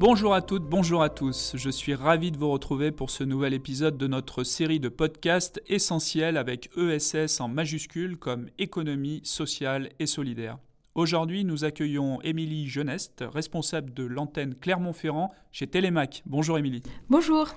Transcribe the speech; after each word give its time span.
Bonjour 0.00 0.32
à 0.32 0.42
toutes, 0.42 0.62
bonjour 0.62 1.02
à 1.02 1.08
tous. 1.08 1.54
Je 1.56 1.70
suis 1.70 1.92
ravi 1.92 2.30
de 2.30 2.38
vous 2.38 2.52
retrouver 2.52 2.92
pour 2.92 3.10
ce 3.10 3.24
nouvel 3.24 3.52
épisode 3.52 3.98
de 3.98 4.06
notre 4.06 4.44
série 4.44 4.78
de 4.78 4.88
podcasts 4.88 5.60
essentiels 5.66 6.36
avec 6.36 6.70
ESS 6.76 7.40
en 7.40 7.48
majuscule 7.48 8.16
comme 8.16 8.46
économie 8.60 9.20
sociale 9.24 9.88
et 9.98 10.06
solidaire. 10.06 10.58
Aujourd'hui, 10.94 11.44
nous 11.44 11.64
accueillons 11.64 12.22
Émilie 12.22 12.68
Geneste, 12.68 13.24
responsable 13.28 13.92
de 13.92 14.04
l'antenne 14.04 14.54
Clermont-Ferrand 14.54 15.34
chez 15.50 15.66
Télémac. 15.66 16.22
Bonjour 16.26 16.58
Émilie. 16.58 16.84
Bonjour. 17.10 17.48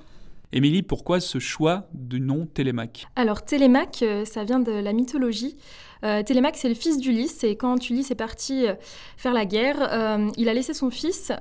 Émilie, 0.52 0.82
pourquoi 0.82 1.20
ce 1.20 1.38
choix 1.38 1.88
du 1.94 2.20
nom 2.20 2.48
Télémac 2.48 3.06
Alors 3.16 3.46
Télémac, 3.46 4.00
euh, 4.02 4.26
ça 4.26 4.44
vient 4.46 4.60
de 4.60 4.72
la 4.72 4.94
mythologie. 4.94 5.56
Euh, 6.04 6.24
Télémaque, 6.24 6.56
c'est 6.58 6.70
le 6.70 6.76
fils 6.76 6.98
d'Ulysse, 6.98 7.44
et 7.44 7.56
quand 7.56 7.90
Ulysse 7.90 8.12
est 8.12 8.16
parti 8.16 8.66
euh, 8.66 8.74
faire 9.18 9.34
la 9.34 9.46
guerre, 9.46 9.78
euh, 9.82 10.30
il 10.38 10.50
a 10.50 10.54
laissé 10.54 10.74
son 10.74 10.90
fils 10.90 11.32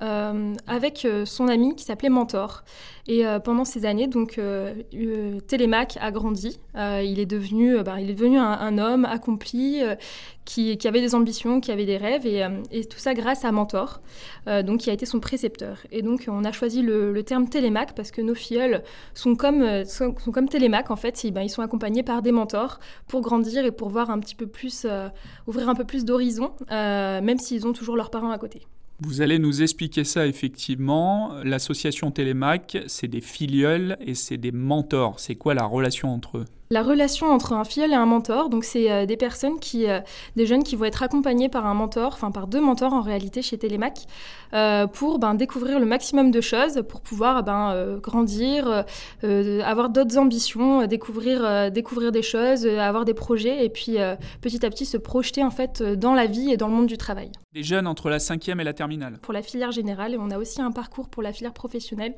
avec 0.67 1.07
son 1.25 1.49
ami 1.49 1.75
qui 1.75 1.85
s'appelait 1.85 2.09
Mentor. 2.09 2.63
Et 3.07 3.25
pendant 3.45 3.65
ces 3.65 3.87
années, 3.87 4.07
donc 4.07 4.39
Télémaque 5.49 5.99
a 6.01 6.11
grandi. 6.13 6.61
il 6.77 7.19
est 7.19 7.27
devenu, 7.27 7.83
bah, 7.83 8.01
il 8.01 8.11
est 8.11 8.15
devenu 8.15 8.39
un, 8.39 8.79
homme 8.79 9.05
accompli 9.05 9.83
qui, 10.45 10.79
avait 10.85 11.01
des 11.01 11.15
ambitions, 11.15 11.61
qui 11.61 11.73
avait 11.73 11.87
des 11.87 11.97
rêves, 11.97 12.27
et, 12.27 12.85
tout 12.85 12.99
ça 12.99 13.15
grâce 13.15 13.45
à 13.45 13.51
Mentor, 13.51 14.01
donc 14.47 14.80
qui 14.80 14.91
a 14.91 14.93
été 14.93 15.07
son 15.07 15.19
précepteur. 15.19 15.79
Et 15.91 16.02
donc 16.02 16.27
on 16.29 16.45
a 16.45 16.52
choisi 16.52 16.83
le, 16.83 17.21
terme 17.24 17.49
Télémaque 17.49 17.95
parce 17.95 18.11
que 18.11 18.21
nos 18.21 18.35
filleuls 18.35 18.83
sont 19.15 19.35
comme, 19.35 19.85
sont, 19.87 20.13
comme 20.13 20.49
Télémaque 20.49 20.91
en 20.91 20.97
fait. 20.97 21.27
ben, 21.33 21.43
ils 21.43 21.51
sont 21.51 21.63
accompagnés 21.63 22.02
par 22.02 22.23
des 22.23 22.33
mentors 22.33 22.79
pour 23.09 23.23
grandir 23.23 23.65
et 23.65 23.73
pour 23.73 23.89
voir 23.89 24.11
un 24.11 24.21
petit 24.21 24.37
peu 24.37 24.47
plus, 24.51 24.84
euh, 24.84 25.09
ouvrir 25.46 25.68
un 25.68 25.74
peu 25.74 25.84
plus 25.84 26.04
d'horizon, 26.04 26.52
euh, 26.70 27.20
même 27.20 27.38
s'ils 27.38 27.66
ont 27.66 27.73
toujours 27.73 27.96
leurs 27.96 28.10
parents 28.10 28.30
à 28.30 28.38
côté. 28.38 28.62
Vous 29.01 29.23
allez 29.23 29.38
nous 29.38 29.62
expliquer 29.62 30.04
ça 30.04 30.26
effectivement. 30.26 31.32
L'association 31.43 32.10
Télémac, 32.10 32.76
c'est 32.87 33.09
des 33.09 33.23
filleuls 33.23 33.96
et 34.01 34.15
c'est 34.15 34.37
des 34.37 34.52
mentors. 34.52 35.18
C'est 35.21 35.37
quoi 35.37 35.54
la 35.54 35.65
relation 35.65 36.12
entre 36.12 36.38
eux? 36.38 36.45
La 36.73 36.85
relation 36.85 37.26
entre 37.26 37.52
un 37.52 37.65
filleul 37.65 37.90
et 37.90 37.96
un 37.96 38.07
mentor, 38.07 38.49
donc 38.49 38.63
c'est 38.63 38.93
euh, 38.93 39.04
des 39.04 39.16
personnes 39.16 39.59
qui, 39.59 39.90
euh, 39.90 39.99
des 40.37 40.46
jeunes 40.46 40.63
qui 40.63 40.77
vont 40.77 40.85
être 40.85 41.02
accompagnés 41.02 41.49
par 41.49 41.66
un 41.66 41.74
mentor, 41.74 42.12
enfin 42.12 42.30
par 42.30 42.46
deux 42.46 42.60
mentors 42.60 42.93
en 42.93 43.01
réalité 43.01 43.43
chez 43.43 43.59
Télémac, 43.59 44.07
euh, 44.54 44.87
pour 44.87 45.18
ben, 45.18 45.35
découvrir 45.35 45.80
le 45.80 45.87
maximum 45.87 46.30
de 46.30 46.40
choses, 46.40 46.82
pour 46.88 47.01
pouvoir 47.01 47.43
ben, 47.43 47.99
grandir, 48.01 48.85
avoir 49.65 49.90
d'autres 49.90 50.16
ambitions, 50.16 50.87
découvrir, 50.87 51.73
découvrir 51.73 52.12
des 52.12 52.23
choses, 52.23 52.65
avoir 52.66 53.05
des 53.05 53.15
projets, 53.15 53.65
et 53.65 53.68
puis 53.68 53.96
petit 54.40 54.65
à 54.65 54.71
petit 54.71 54.87
se 54.87 54.96
projeter 54.96 55.43
en 55.43 55.51
fait 55.51 55.82
dans 55.82 56.15
la 56.15 56.27
vie 56.27 56.52
et 56.52 56.57
dans 56.57 56.68
le 56.68 56.74
monde 56.74 56.87
du 56.87 56.96
travail. 56.96 57.32
Des 57.52 57.65
jeunes 57.65 57.88
entre 57.88 58.10
la 58.10 58.21
cinquième 58.21 58.60
et 58.60 58.65
la 58.65 58.73
terminale. 58.73 59.18
Pour 59.23 59.34
la 59.34 59.43
filière 59.43 59.73
générale, 59.73 60.15
et 60.15 60.18
on 60.18 60.30
a 60.30 60.38
aussi 60.38 60.62
un 60.62 60.71
parcours 60.71 61.09
pour 61.09 61.23
la 61.23 61.32
filière 61.32 61.52
professionnelle, 61.52 62.15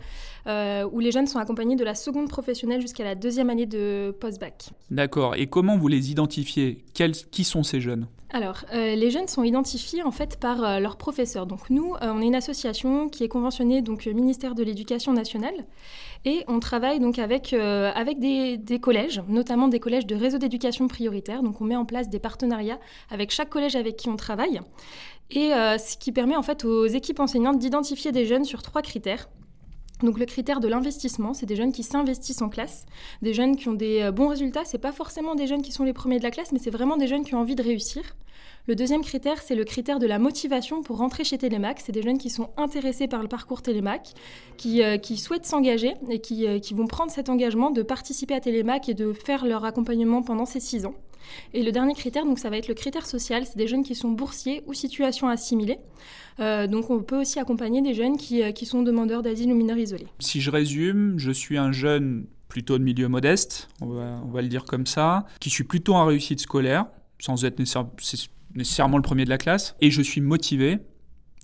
où 0.46 1.00
les 1.00 1.10
jeunes 1.10 1.26
sont 1.26 1.38
accompagnés 1.38 1.76
de 1.76 1.84
la 1.84 1.94
seconde 1.94 2.28
professionnelle 2.28 2.82
jusqu'à 2.82 3.04
la 3.04 3.14
deuxième 3.14 3.48
année 3.48 3.66
de 3.66 4.14
post 4.20 4.41
D'accord. 4.90 5.34
Et 5.36 5.46
comment 5.46 5.76
vous 5.76 5.88
les 5.88 6.10
identifiez? 6.10 6.84
Qui 7.30 7.44
sont 7.44 7.62
ces 7.62 7.80
jeunes? 7.80 8.06
Alors, 8.34 8.64
euh, 8.72 8.94
les 8.94 9.10
jeunes 9.10 9.28
sont 9.28 9.42
identifiés 9.42 10.02
en 10.02 10.10
fait 10.10 10.40
par 10.40 10.64
euh, 10.64 10.78
leurs 10.78 10.96
professeurs. 10.96 11.46
Donc 11.46 11.68
nous, 11.68 11.94
euh, 11.96 12.12
on 12.14 12.22
est 12.22 12.26
une 12.26 12.34
association 12.34 13.10
qui 13.10 13.24
est 13.24 13.28
conventionnée 13.28 13.82
donc 13.82 14.06
ministère 14.06 14.54
de 14.54 14.62
l'Éducation 14.62 15.12
nationale 15.12 15.54
et 16.24 16.42
on 16.48 16.58
travaille 16.58 16.98
donc 16.98 17.18
avec 17.18 17.52
avec 17.52 18.20
des, 18.20 18.56
des, 18.56 18.78
collèges, 18.78 19.22
notamment 19.28 19.68
des 19.68 19.80
collèges 19.80 20.06
de 20.06 20.14
réseau 20.14 20.38
d'éducation 20.38 20.88
prioritaire. 20.88 21.42
Donc 21.42 21.60
on 21.60 21.64
met 21.64 21.76
en 21.76 21.84
place 21.84 22.08
des 22.08 22.20
partenariats 22.20 22.78
avec 23.10 23.30
chaque 23.30 23.50
collège 23.50 23.76
avec 23.76 23.96
qui 23.96 24.08
on 24.08 24.16
travaille 24.16 24.60
et 25.30 25.50
ce 25.50 25.96
qui 25.96 26.12
permet 26.12 26.36
en 26.36 26.42
fait 26.42 26.64
aux 26.64 26.86
équipes 26.86 27.18
enseignantes 27.18 27.58
d'identifier 27.58 28.12
des 28.12 28.24
jeunes 28.24 28.44
sur 28.44 28.62
trois 28.62 28.82
critères. 28.82 29.28
Donc 30.02 30.18
le 30.18 30.26
critère 30.26 30.60
de 30.60 30.68
l'investissement, 30.68 31.34
c'est 31.34 31.46
des 31.46 31.56
jeunes 31.56 31.72
qui 31.72 31.82
s'investissent 31.82 32.42
en 32.42 32.48
classe, 32.48 32.86
des 33.22 33.34
jeunes 33.34 33.56
qui 33.56 33.68
ont 33.68 33.74
des 33.74 34.02
euh, 34.02 34.10
bons 34.10 34.28
résultats. 34.28 34.64
C'est 34.64 34.78
pas 34.78 34.92
forcément 34.92 35.34
des 35.34 35.46
jeunes 35.46 35.62
qui 35.62 35.72
sont 35.72 35.84
les 35.84 35.92
premiers 35.92 36.18
de 36.18 36.24
la 36.24 36.30
classe, 36.30 36.52
mais 36.52 36.58
c'est 36.58 36.70
vraiment 36.70 36.96
des 36.96 37.06
jeunes 37.06 37.24
qui 37.24 37.34
ont 37.34 37.40
envie 37.40 37.54
de 37.54 37.62
réussir. 37.62 38.02
Le 38.68 38.76
deuxième 38.76 39.02
critère, 39.02 39.42
c'est 39.42 39.56
le 39.56 39.64
critère 39.64 39.98
de 39.98 40.06
la 40.06 40.20
motivation 40.20 40.82
pour 40.82 40.98
rentrer 40.98 41.24
chez 41.24 41.36
Télémac. 41.36 41.80
C'est 41.80 41.90
des 41.90 42.02
jeunes 42.02 42.18
qui 42.18 42.30
sont 42.30 42.50
intéressés 42.56 43.08
par 43.08 43.20
le 43.20 43.26
parcours 43.26 43.60
Télémac, 43.60 44.14
qui, 44.56 44.82
euh, 44.84 44.98
qui 44.98 45.16
souhaitent 45.16 45.46
s'engager 45.46 45.94
et 46.08 46.20
qui, 46.20 46.46
euh, 46.46 46.60
qui, 46.60 46.74
vont 46.74 46.86
prendre 46.86 47.10
cet 47.10 47.28
engagement 47.28 47.70
de 47.70 47.82
participer 47.82 48.34
à 48.34 48.40
Télémac 48.40 48.88
et 48.88 48.94
de 48.94 49.12
faire 49.12 49.46
leur 49.46 49.64
accompagnement 49.64 50.22
pendant 50.22 50.46
ces 50.46 50.60
six 50.60 50.86
ans. 50.86 50.94
Et 51.54 51.62
le 51.62 51.72
dernier 51.72 51.94
critère, 51.94 52.24
donc 52.24 52.38
ça 52.38 52.50
va 52.50 52.56
être 52.58 52.68
le 52.68 52.74
critère 52.74 53.06
social, 53.06 53.44
c'est 53.46 53.56
des 53.56 53.66
jeunes 53.66 53.84
qui 53.84 53.94
sont 53.94 54.10
boursiers 54.10 54.62
ou 54.66 54.74
situation 54.74 55.28
assimilée. 55.28 55.78
Euh, 56.40 56.66
donc 56.66 56.90
on 56.90 57.02
peut 57.02 57.20
aussi 57.20 57.38
accompagner 57.38 57.82
des 57.82 57.94
jeunes 57.94 58.16
qui, 58.16 58.42
qui 58.52 58.66
sont 58.66 58.82
demandeurs 58.82 59.22
d'asile 59.22 59.52
ou 59.52 59.56
mineurs 59.56 59.78
isolés. 59.78 60.08
Si 60.18 60.40
je 60.40 60.50
résume, 60.50 61.18
je 61.18 61.30
suis 61.30 61.58
un 61.58 61.72
jeune 61.72 62.26
plutôt 62.48 62.76
de 62.76 62.84
milieu 62.84 63.08
modeste, 63.08 63.68
on 63.80 63.86
va, 63.86 64.20
on 64.26 64.30
va 64.30 64.42
le 64.42 64.48
dire 64.48 64.64
comme 64.64 64.86
ça, 64.86 65.24
qui 65.40 65.48
suis 65.48 65.64
plutôt 65.64 65.94
en 65.94 66.04
réussite 66.04 66.40
scolaire, 66.40 66.84
sans 67.18 67.46
être 67.46 67.58
nécessairement 68.54 68.98
le 68.98 69.02
premier 69.02 69.24
de 69.24 69.30
la 69.30 69.38
classe, 69.38 69.74
et 69.80 69.90
je 69.90 70.02
suis 70.02 70.20
motivé. 70.20 70.78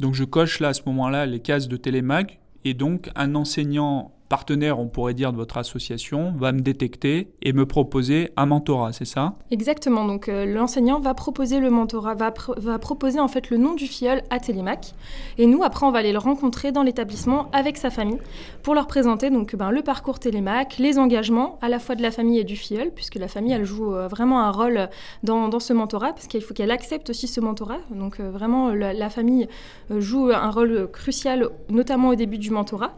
Donc 0.00 0.14
je 0.14 0.24
coche 0.24 0.60
là 0.60 0.68
à 0.68 0.74
ce 0.74 0.82
moment-là 0.86 1.24
les 1.24 1.40
cases 1.40 1.66
de 1.66 1.78
télémag, 1.78 2.38
et 2.64 2.74
donc 2.74 3.08
un 3.14 3.34
enseignant 3.34 4.12
partenaire, 4.28 4.78
on 4.78 4.88
pourrait 4.88 5.14
dire, 5.14 5.32
de 5.32 5.36
votre 5.36 5.56
association 5.56 6.34
va 6.36 6.52
me 6.52 6.60
détecter 6.60 7.32
et 7.42 7.52
me 7.52 7.66
proposer 7.66 8.30
un 8.36 8.46
mentorat, 8.46 8.92
c'est 8.92 9.04
ça? 9.04 9.34
Exactement. 9.50 10.04
Donc 10.04 10.28
euh, 10.28 10.44
l'enseignant 10.44 11.00
va 11.00 11.14
proposer 11.14 11.60
le 11.60 11.70
mentorat, 11.70 12.14
va, 12.14 12.78
proposer 12.78 13.20
en 13.20 13.28
fait 13.28 13.50
le 13.50 13.56
nom 13.56 13.74
du 13.74 13.86
filleul 13.86 14.22
à 14.30 14.38
Télémac. 14.38 14.92
Et 15.38 15.46
nous, 15.46 15.62
après, 15.64 15.86
on 15.86 15.90
va 15.90 16.00
aller 16.00 16.12
le 16.12 16.18
rencontrer 16.18 16.72
dans 16.72 16.82
l'établissement 16.82 17.50
avec 17.52 17.76
sa 17.76 17.90
famille 17.90 18.18
pour 18.62 18.74
leur 18.74 18.86
présenter 18.86 19.30
donc 19.30 19.56
ben, 19.56 19.70
le 19.70 19.82
parcours 19.82 20.18
Télémac, 20.18 20.76
les 20.78 20.98
engagements 20.98 21.58
à 21.62 21.68
la 21.68 21.78
fois 21.78 21.94
de 21.94 22.02
la 22.02 22.10
famille 22.10 22.38
et 22.38 22.44
du 22.44 22.56
filleul, 22.56 22.90
puisque 22.90 23.16
la 23.16 23.28
famille, 23.28 23.52
elle 23.52 23.64
joue 23.64 23.94
euh, 23.94 24.08
vraiment 24.08 24.42
un 24.42 24.50
rôle 24.50 24.88
dans, 25.22 25.48
dans 25.48 25.60
ce 25.60 25.72
mentorat, 25.72 26.12
parce 26.12 26.26
qu'il 26.26 26.42
faut 26.42 26.54
qu'elle 26.54 26.70
accepte 26.70 27.10
aussi 27.10 27.28
ce 27.28 27.40
mentorat. 27.40 27.78
Donc 27.90 28.20
euh, 28.20 28.30
vraiment, 28.30 28.70
la, 28.74 28.92
la 28.92 29.10
famille 29.10 29.48
joue 29.90 30.30
un 30.30 30.50
rôle 30.50 30.88
crucial, 30.92 31.48
notamment 31.70 32.10
au 32.10 32.14
début 32.14 32.38
du 32.38 32.50
mentorat. 32.50 32.92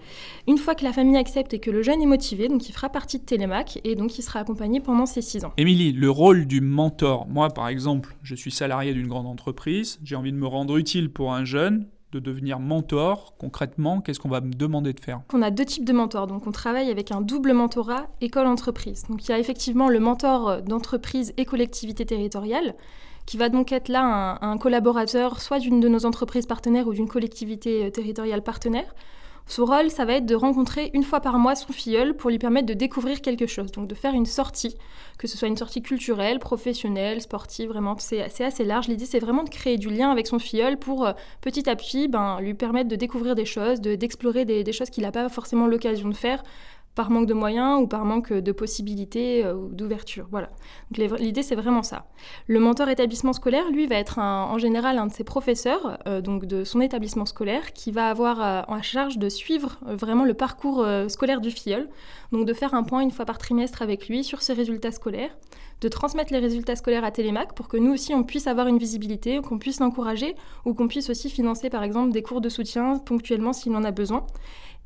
Une 0.48 0.58
fois 0.58 0.74
que 0.74 0.84
la 0.84 0.92
famille 0.92 1.19
accepte 1.20 1.54
et 1.54 1.60
que 1.60 1.70
le 1.70 1.82
jeune 1.82 2.03
est 2.03 2.06
motivé, 2.06 2.48
donc 2.48 2.69
il 2.69 2.72
fera 2.72 2.88
partie 2.88 3.19
de 3.20 3.25
Télémac 3.25 3.78
et 3.84 3.94
donc 3.94 4.19
il 4.19 4.22
sera 4.22 4.41
accompagné 4.41 4.81
pendant 4.81 5.06
ces 5.06 5.22
six 5.22 5.44
ans. 5.44 5.53
Émilie, 5.56 5.92
le 5.92 6.10
rôle 6.10 6.47
du 6.47 6.60
mentor. 6.60 7.28
Moi, 7.28 7.48
par 7.50 7.69
exemple, 7.69 8.16
je 8.22 8.34
suis 8.34 8.50
salarié 8.50 8.92
d'une 8.92 9.06
grande 9.06 9.26
entreprise, 9.26 10.00
j'ai 10.03 10.16
envie 10.16 10.32
de 10.32 10.36
me 10.36 10.47
rendre 10.47 10.76
utile 10.76 11.12
pour 11.12 11.32
un 11.32 11.44
jeune 11.44 11.86
de 12.12 12.19
devenir 12.19 12.59
mentor, 12.59 13.36
concrètement, 13.38 14.00
qu'est-ce 14.00 14.19
qu'on 14.19 14.28
va 14.28 14.41
me 14.41 14.53
demander 14.53 14.92
de 14.92 14.98
faire? 14.98 15.20
On 15.32 15.42
a 15.42 15.53
deux 15.53 15.64
types 15.64 15.84
de 15.84 15.92
mentors. 15.92 16.26
Donc, 16.26 16.47
on 16.48 16.50
travaille 16.50 16.91
avec 16.91 17.12
un 17.12 17.20
double 17.20 17.53
mentorat 17.53 18.09
école-entreprise. 18.20 19.04
Donc, 19.09 19.28
il 19.28 19.30
y 19.30 19.34
a 19.34 19.38
effectivement 19.38 19.88
le 19.88 20.00
mentor 20.00 20.60
d'entreprise 20.62 21.32
et 21.36 21.44
collectivité 21.44 22.04
territoriale, 22.04 22.75
qui 23.26 23.36
va 23.36 23.48
donc 23.48 23.70
être 23.70 23.88
là 23.88 24.38
un, 24.42 24.50
un 24.50 24.59
collaborateur, 24.59 25.41
soit 25.41 25.60
d'une 25.60 25.78
de 25.78 25.86
nos 25.86 26.04
entreprises 26.04 26.47
partenaires 26.47 26.88
ou 26.88 26.94
d'une 26.94 27.06
collectivité 27.06 27.84
euh, 27.84 27.91
territoriale 27.91 28.42
partenaire, 28.42 28.92
son 29.46 29.64
rôle, 29.64 29.90
ça 29.90 30.04
va 30.04 30.14
être 30.14 30.26
de 30.26 30.34
rencontrer 30.34 30.90
une 30.94 31.02
fois 31.02 31.20
par 31.20 31.38
mois 31.38 31.56
son 31.56 31.72
filleul 31.72 32.14
pour 32.14 32.30
lui 32.30 32.38
permettre 32.38 32.66
de 32.66 32.74
découvrir 32.74 33.20
quelque 33.20 33.46
chose, 33.46 33.72
donc 33.72 33.88
de 33.88 33.94
faire 33.94 34.14
une 34.14 34.26
sortie, 34.26 34.76
que 35.18 35.26
ce 35.26 35.36
soit 35.36 35.48
une 35.48 35.56
sortie 35.56 35.82
culturelle, 35.82 36.38
professionnelle, 36.38 37.20
sportive, 37.20 37.68
vraiment, 37.68 37.97
c'est 37.98 38.22
assez 38.22 38.65
large. 38.65 38.88
L'idée, 38.88 39.06
c'est 39.06 39.18
vraiment 39.18 39.42
de 39.42 39.50
créer 39.50 39.76
du 39.76 39.91
lien 39.91 40.10
avec 40.10 40.26
son 40.26 40.38
filleul 40.38 40.78
pour 40.78 41.04
euh, 41.04 41.12
petit 41.41 41.68
à 41.68 41.76
petit 41.76 42.09
ben, 42.09 42.41
lui 42.41 42.54
permettre 42.54 42.88
de 42.88 42.97
découvrir 42.97 43.34
des 43.34 43.44
choses, 43.44 43.80
d'explorer 43.80 44.44
des, 44.44 44.62
des, 44.62 44.72
choses 44.72 44.91
qu'il 44.91 45.03
n'a 45.03 45.12
pas 45.12 45.28
forcément 45.28 45.66
l'occasion 45.66 46.09
de 46.09 46.15
faire 46.15 46.42
par 46.95 47.10
manque 47.10 47.27
de 47.27 47.34
moyens 47.34 47.81
ou 47.81 47.87
par 47.87 48.04
manque 48.04 48.33
de 48.33 48.53
possibilités 48.53 49.45
euh, 49.45 49.54
ou 49.54 49.69
d'ouverture. 49.69 50.27
Voilà. 50.31 50.51
L'idée, 50.91 51.42
c'est 51.42 51.54
vraiment 51.54 51.83
ça. 51.83 52.07
Le 52.47 52.59
mentor 52.59 52.89
établissement 52.89 53.33
scolaire, 53.33 53.71
lui, 53.71 53.87
va 53.87 53.97
être 53.97 54.19
en 54.19 54.59
général 54.59 54.98
un 54.98 55.07
de 55.07 55.13
ses 55.13 55.25
professeurs, 55.25 55.98
euh, 56.07 56.21
donc 56.21 56.47
de 56.47 56.65
son 56.65 56.81
établissement 56.81 57.27
scolaire, 57.27 57.72
qui 57.72 57.92
va 57.92 58.10
avoir 58.10 58.42
euh, 58.42 58.63
en 58.69 58.83
charge 58.83 59.19
de 59.19 59.28
suivre 59.28 59.78
vraiment 59.87 60.25
le 60.25 60.34
parcours 60.34 60.87
scolaire 61.09 61.41
du 61.41 61.51
filleul, 61.51 61.89
donc 62.33 62.47
de 62.47 62.53
faire 62.53 62.75
un 62.75 62.83
point 62.83 63.01
une 63.01 63.10
fois 63.10 63.25
par 63.25 63.39
trimestre 63.39 63.83
avec 63.83 64.09
lui 64.09 64.25
sur 64.25 64.42
ses 64.42 64.53
résultats 64.53 64.92
scolaires, 64.92 65.31
de 65.81 65.89
transmettre 65.89 66.33
les 66.33 66.39
résultats 66.39 66.77
scolaires 66.77 67.04
à 67.04 67.10
Télémac 67.10 67.54
pour 67.54 67.69
que 67.69 67.77
nous 67.77 67.92
aussi 67.92 68.15
on 68.15 68.22
puisse 68.22 68.47
avoir 68.47 68.66
une 68.66 68.78
visibilité, 68.78 69.41
qu'on 69.41 69.59
puisse 69.59 69.81
l'encourager 69.81 70.34
ou 70.65 70.75
qu'on 70.75 70.89
puisse 70.89 71.09
aussi 71.09 71.31
financer 71.31 71.71
par 71.71 71.83
exemple 71.83 72.13
des 72.13 72.22
cours 72.22 72.41
de 72.41 72.48
soutien 72.48 72.98
ponctuellement 72.98 73.53
s'il 73.53 73.75
en 73.75 73.84
a 73.84 73.91
besoin 73.91 74.27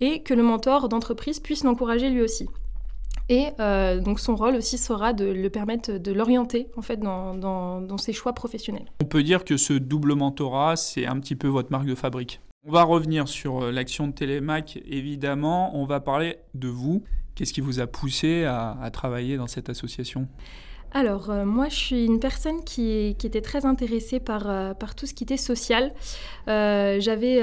et 0.00 0.22
que 0.22 0.34
le 0.34 0.42
mentor 0.42 0.88
d'entreprise 0.88 1.40
puisse 1.40 1.64
l'encourager 1.64 2.10
lui 2.10 2.22
aussi. 2.22 2.48
Et 3.28 3.46
euh, 3.58 4.00
donc 4.00 4.20
son 4.20 4.36
rôle 4.36 4.56
aussi 4.56 4.76
sera 4.76 5.12
de 5.12 5.24
le 5.24 5.48
permettre 5.48 5.92
de 5.92 6.12
l'orienter 6.12 6.68
en 6.76 6.82
fait 6.82 6.98
dans, 6.98 7.34
dans, 7.34 7.98
ses 7.98 8.12
choix 8.12 8.34
professionnels. 8.34 8.86
On 9.02 9.06
peut 9.06 9.22
dire 9.22 9.44
que 9.44 9.56
ce 9.56 9.72
double 9.72 10.14
mentorat, 10.14 10.76
c'est 10.76 11.06
un 11.06 11.18
petit 11.20 11.36
peu 11.36 11.48
votre 11.48 11.70
marque 11.70 11.86
de 11.86 11.94
fabrique. 11.94 12.40
On 12.66 12.72
va 12.72 12.82
revenir 12.82 13.28
sur 13.28 13.62
euh, 13.62 13.70
l'action 13.70 14.08
de 14.08 14.12
Télémac, 14.12 14.78
évidemment. 14.86 15.76
On 15.76 15.86
va 15.86 16.00
parler 16.00 16.36
de 16.54 16.68
vous. 16.68 17.02
Qu'est-ce 17.34 17.52
qui 17.52 17.60
vous 17.60 17.80
a 17.80 17.86
poussé 17.86 18.44
à, 18.44 18.88
travailler 18.92 19.36
dans 19.36 19.48
cette 19.48 19.68
association? 19.68 20.28
Alors, 20.92 21.30
euh, 21.30 21.44
moi, 21.44 21.68
je 21.68 21.74
suis 21.74 22.04
une 22.04 22.20
personne 22.20 22.62
qui, 22.62 23.16
qui 23.18 23.26
était 23.26 23.40
très 23.40 23.66
intéressée 23.66 24.20
par, 24.20 24.76
par, 24.76 24.94
tout 24.94 25.06
ce 25.06 25.14
qui 25.14 25.24
était 25.24 25.36
social. 25.36 25.92
J'avais 26.46 27.42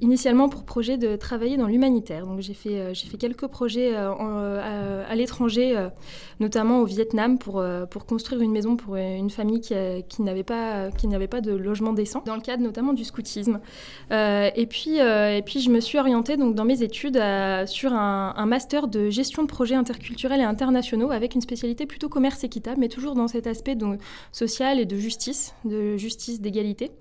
initialement 0.00 0.48
pour 0.48 0.64
projet 0.64 0.98
de 0.98 1.16
travailler 1.16 1.56
dans 1.56 1.66
l'humanitaire. 1.66 2.26
Donc 2.26 2.40
j'ai 2.40 2.54
fait, 2.54 2.78
euh, 2.78 2.94
j'ai 2.94 3.06
fait 3.06 3.16
quelques 3.16 3.46
projets 3.46 3.94
euh, 3.96 4.12
euh, 4.20 5.04
à, 5.08 5.14
l'étranger, 5.14 5.88
notamment 6.40 6.80
au 6.80 6.84
Vietnam, 6.84 7.38
pour, 7.38 7.62
pour 7.90 8.06
construire 8.06 8.40
une 8.40 8.52
maison 8.52 8.76
pour 8.76 8.96
une 8.96 9.30
famille 9.30 9.60
qui, 9.60 9.74
qui 10.08 10.22
n'avait 10.22 10.44
pas, 10.44 10.90
pas 11.30 11.40
de 11.40 11.52
logement 11.52 11.92
décent, 11.92 12.22
dans 12.24 12.36
le 12.36 12.40
cadre 12.40 12.62
notamment 12.62 12.92
du 12.92 13.04
scoutisme. 13.04 13.60
et, 14.10 14.66
puis, 14.68 14.98
et 14.98 15.42
puis 15.44 15.60
je 15.60 15.70
me 15.70 15.80
suis 15.80 15.98
orientée 15.98 16.36
donc, 16.36 16.54
dans 16.54 16.64
mes 16.64 16.82
études 16.82 17.20
sur 17.66 17.92
un, 17.92 18.34
un, 18.36 18.46
master 18.46 18.86
de 18.86 19.10
gestion 19.10 19.42
de 19.42 19.48
projets 19.48 19.74
interculturels 19.74 20.40
et 20.40 20.44
internationaux 20.44 21.10
avec 21.10 21.34
une 21.34 21.40
spécialité 21.40 21.86
plutôt 21.86 22.08
commerce 22.08 22.44
équitable, 22.44 22.80
mais 22.80 22.88
toujours 22.88 23.14
dans 23.14 23.28
cet 23.28 23.46
aspect 23.46 23.74
donc, 23.74 24.00
social 24.30 24.78
et 24.78 24.84
de 24.84 24.96
justice, 24.96 25.54
de 25.64 25.96
justice, 25.96 26.40
d'égalité. 26.40 26.92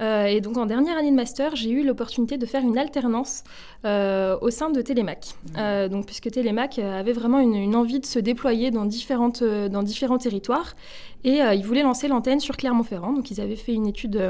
Euh, 0.00 0.26
et 0.26 0.40
donc 0.40 0.56
en 0.56 0.66
dernière 0.66 0.96
année 0.96 1.10
de 1.10 1.16
master, 1.16 1.56
j'ai 1.56 1.70
eu 1.70 1.84
l'opportunité 1.84 2.38
de 2.38 2.46
faire 2.46 2.62
une 2.62 2.78
alternance 2.78 3.44
euh, 3.84 4.36
au 4.40 4.50
sein 4.50 4.70
de 4.70 4.80
Télémac. 4.82 5.26
Mmh. 5.26 5.48
Euh, 5.58 5.88
donc 5.88 6.06
puisque 6.06 6.30
Télémac 6.30 6.78
avait 6.78 7.12
vraiment 7.12 7.40
une, 7.40 7.74
envie 7.74 8.00
de 8.00 8.06
se 8.06 8.18
déployer 8.18 8.70
dans, 8.70 8.84
différentes, 8.84 9.42
dans 9.42 9.82
différents 9.82 10.18
territoires 10.18 10.74
et 11.24 11.38
ils 11.38 11.64
voulaient 11.64 11.82
lancer 11.82 12.08
l'antenne 12.08 12.40
sur 12.40 12.56
Clermont-Ferrand. 12.56 13.12
Donc 13.12 13.30
ils 13.30 13.40
avaient 13.40 13.56
fait 13.56 13.72
une 13.72 13.86
étude 13.86 14.20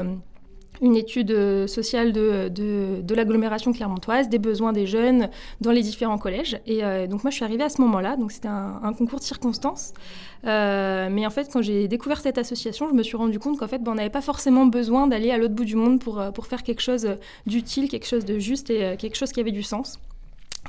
une 0.81 0.95
étude 0.95 1.31
euh, 1.31 1.67
sociale 1.67 2.11
de, 2.11 2.49
de, 2.49 3.15
l'agglomération 3.15 3.73
clermontoise, 3.73 4.29
des 4.29 4.39
besoins 4.39 4.73
des 4.73 4.85
jeunes 4.85 5.29
dans 5.61 5.71
les 5.71 5.81
différents 5.81 6.17
collèges. 6.17 6.59
Et 6.65 6.83
euh, 6.83 7.07
donc 7.07 7.23
moi, 7.23 7.31
je 7.31 7.35
suis 7.35 7.45
arrivée 7.45 7.63
à 7.63 7.69
ce 7.69 7.81
moment-là, 7.81 8.15
donc 8.15 8.31
c'était 8.31 8.47
un, 8.47 8.93
concours 8.97 9.19
de 9.19 9.23
circonstances. 9.23 9.93
Euh, 10.45 11.09
mais 11.11 11.25
en 11.25 11.29
fait, 11.29 11.49
quand 11.51 11.61
j'ai 11.61 11.87
découvert 11.87 12.19
cette 12.21 12.37
association, 12.37 12.87
je 12.89 12.93
me 12.93 13.03
suis 13.03 13.17
rendu 13.17 13.39
compte 13.39 13.57
qu'en 13.57 13.67
fait, 13.67 13.79
ben, 13.79 13.93
on 13.93 13.95
n'avait 13.95 14.09
pas 14.09 14.21
forcément 14.21 14.65
besoin 14.65 15.07
d'aller 15.07 15.31
à 15.31 15.37
l'autre 15.37 15.55
bout 15.55 15.65
du 15.65 15.75
monde 15.75 15.99
pour, 15.99 16.23
pour 16.33 16.45
faire 16.45 16.63
quelque 16.63 16.81
chose 16.81 17.07
d'utile, 17.45 17.89
quelque 17.89 18.07
chose 18.07 18.25
de 18.25 18.37
juste 18.39 18.69
et 18.69 18.95
quelque 18.97 19.15
chose 19.15 19.31
qui 19.31 19.39
avait 19.39 19.51
du 19.51 19.63
sens. 19.63 19.99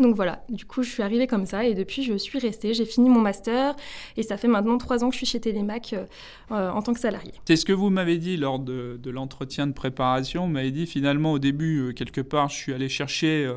Donc 0.00 0.14
voilà, 0.14 0.44
du 0.48 0.64
coup, 0.64 0.82
je 0.82 0.90
suis 0.90 1.02
arrivée 1.02 1.26
comme 1.26 1.46
ça 1.46 1.64
et 1.64 1.74
depuis, 1.74 2.02
je 2.02 2.16
suis 2.16 2.38
restée. 2.38 2.74
J'ai 2.74 2.84
fini 2.84 3.08
mon 3.08 3.20
master 3.20 3.74
et 4.16 4.22
ça 4.22 4.36
fait 4.36 4.48
maintenant 4.48 4.78
trois 4.78 5.04
ans 5.04 5.08
que 5.08 5.14
je 5.14 5.18
suis 5.18 5.26
chez 5.26 5.40
Télémac 5.40 5.92
euh, 5.92 6.04
euh, 6.52 6.70
en 6.70 6.82
tant 6.82 6.92
que 6.92 7.00
salariée. 7.00 7.32
C'est 7.46 7.56
ce 7.56 7.64
que 7.64 7.72
vous 7.72 7.90
m'avez 7.90 8.18
dit 8.18 8.36
lors 8.36 8.58
de, 8.58 8.98
l'entretien 9.06 9.66
de 9.66 9.72
préparation. 9.72 10.46
Vous 10.46 10.52
m'avez 10.52 10.70
dit 10.70 10.86
finalement 10.86 11.32
au 11.32 11.38
début, 11.38 11.80
euh, 11.80 11.92
quelque 11.92 12.20
part, 12.20 12.48
je 12.48 12.56
suis 12.56 12.72
allée 12.72 12.88
chercher 12.88 13.52